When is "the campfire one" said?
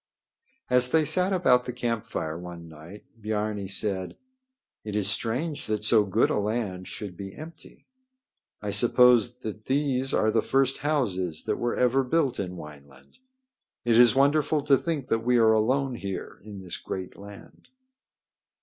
1.65-2.67